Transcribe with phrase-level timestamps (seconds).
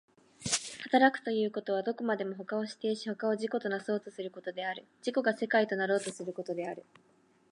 [0.89, 6.83] 働くということは、どこまでも他を否定し他を自己となそうとすることである、自己が世界となろうとすることである。